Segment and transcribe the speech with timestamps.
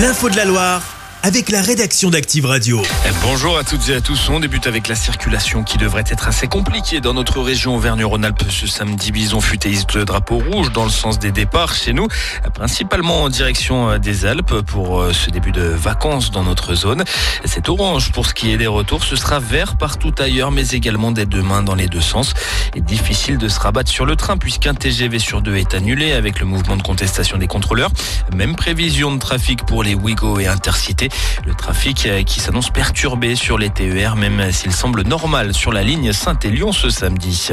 [0.00, 0.89] L'info de la Loire
[1.22, 2.80] avec la rédaction d'Active Radio.
[3.22, 4.28] Bonjour à toutes et à tous.
[4.30, 8.66] On débute avec la circulation qui devrait être assez compliquée dans notre région Auvergne-Rhône-Alpes ce
[8.66, 9.12] samedi.
[9.12, 12.08] Bison futéiste le drapeau rouge dans le sens des départs chez nous,
[12.54, 17.04] principalement en direction des Alpes pour euh, ce début de vacances dans notre zone.
[17.44, 19.04] C'est orange pour ce qui est des retours.
[19.04, 22.32] Ce sera vert partout ailleurs, mais également dès demain dans les deux sens.
[22.74, 26.40] Et difficile de se rabattre sur le train puisqu'un TGV sur deux est annulé avec
[26.40, 27.90] le mouvement de contestation des contrôleurs.
[28.34, 31.09] Même prévision de trafic pour les Ouigo et Intercités.
[31.46, 35.82] Le trafic euh, qui s'annonce perturbé sur les TER, même s'il semble normal sur la
[35.82, 37.50] ligne Saint-Élion ce samedi.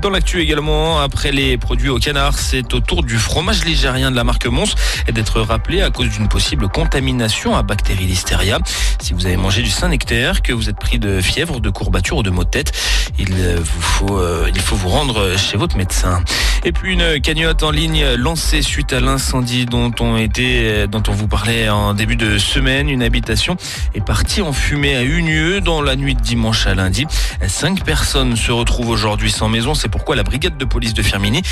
[0.00, 4.16] Dans l'actu également, après les produits au canard, c'est au tour du fromage ligérien de
[4.16, 4.74] la marque Mons
[5.10, 8.58] d'être rappelé à cause d'une possible contamination à bactéries listeria.
[9.00, 12.22] Si vous avez mangé du Saint-Nectaire, que vous êtes pris de fièvre, de courbatures ou
[12.22, 12.72] de maux de tête,
[13.18, 16.22] il vous faut, euh, il faut vous rendre chez votre médecin.
[16.64, 21.12] Et puis une cagnotte en ligne lancée suite à l'incendie dont on était, dont on
[21.12, 22.85] vous parlait en début de semaine.
[22.88, 23.56] Une habitation
[23.94, 27.06] est partie en fumée à Unieux dans la nuit de dimanche à lundi.
[27.46, 29.74] Cinq personnes se retrouvent aujourd'hui sans maison.
[29.74, 31.42] C'est pourquoi la brigade de police de Firmini,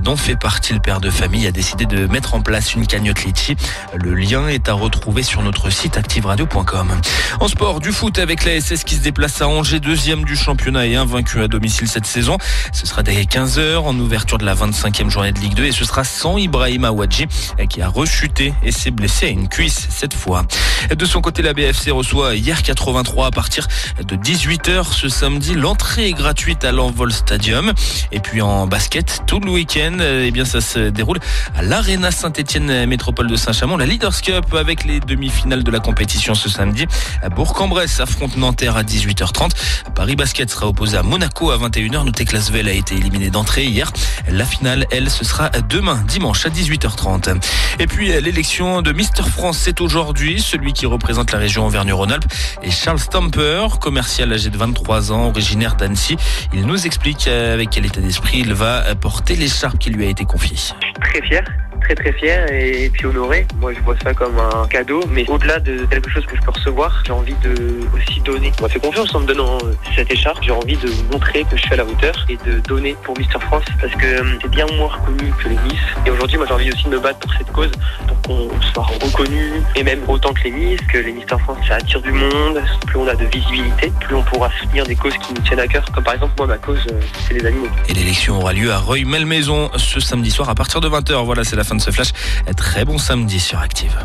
[0.00, 3.24] dont fait partie le père de famille, a décidé de mettre en place une cagnotte
[3.24, 3.56] Litchi.
[3.94, 7.00] Le lien est à retrouver sur notre site activeradio.com.
[7.40, 10.86] En sport, du foot avec la SS qui se déplace à Angers, deuxième du championnat
[10.86, 12.38] et invaincu à domicile cette saison.
[12.72, 15.84] Ce sera dès 15h en ouverture de la 25e journée de Ligue 2 et ce
[15.84, 17.26] sera sans Ibrahim Awadji
[17.68, 20.44] qui a rechuté et s'est blessé à une cuisse cette fois.
[20.90, 23.66] De son côté, la BFC reçoit hier 83 à partir
[24.02, 25.54] de 18h ce samedi.
[25.54, 27.72] L'entrée est gratuite à l'Envol Stadium.
[28.10, 31.18] Et puis en basket, tout le week-end, eh bien ça se déroule
[31.54, 36.34] à l'Arena Saint-Etienne Métropole de Saint-Chamond, la Leaders Cup avec les demi-finales de la compétition
[36.34, 36.86] ce samedi.
[37.34, 39.50] Bourg-en-Bresse affronte Nanterre à 18h30.
[39.94, 42.04] Paris Basket sera opposé à Monaco à 21h.
[42.04, 43.92] Notez que Lasvel a été éliminé d'entrée hier.
[44.28, 47.40] La finale, elle, ce sera demain, dimanche à 18h30.
[47.78, 50.40] Et puis l'élection de Mister France, c'est aujourd'hui.
[50.40, 52.24] Celui qui représente la région Auvergne-Rhône-Alpes
[52.62, 56.16] et Charles Stamper, commercial âgé de 23 ans, originaire d'Annecy.
[56.52, 60.24] Il nous explique avec quel état d'esprit il va porter l'écharpe qui lui a été
[60.24, 60.56] confiée.
[60.56, 61.44] Je suis très fier
[61.82, 63.46] très très fier et puis honoré.
[63.60, 66.50] Moi je vois ça comme un cadeau, mais au-delà de quelque chose que je peux
[66.50, 68.52] recevoir, j'ai envie de aussi donner.
[68.58, 69.58] On m'a fait confiance en me donnant
[69.94, 70.38] cette écharpe.
[70.42, 73.38] J'ai envie de montrer que je suis à la hauteur et de donner pour Mister
[73.40, 75.80] France parce que c'est bien moins reconnu que les Miss.
[76.06, 77.72] Et aujourd'hui moi j'ai envie aussi de me battre pour cette cause,
[78.06, 81.76] pour qu'on soit reconnu et même autant que les Miss, que les Mister France ça
[81.76, 82.62] attire du monde.
[82.86, 85.66] Plus on a de visibilité, plus on pourra soutenir des causes qui nous tiennent à
[85.66, 85.84] cœur.
[85.92, 86.86] Comme par exemple moi ma cause
[87.26, 87.68] c'est les animaux.
[87.88, 91.24] Et l'élection aura lieu à Reuil-Malmaison ce samedi soir à partir de 20h.
[91.24, 92.12] Voilà c'est la fin de ce flash.
[92.56, 93.96] Très bon samedi sur Active.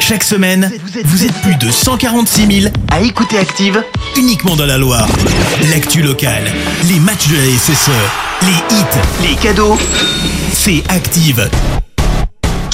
[0.00, 0.70] Chaque semaine,
[1.04, 3.82] vous êtes plus de 146 000 à écouter Active
[4.16, 5.08] uniquement dans la Loire.
[5.70, 6.44] L'actu locale,
[6.88, 7.90] les matchs de la SSE,
[8.42, 9.76] les hits, les cadeaux,
[10.52, 11.48] c'est Active.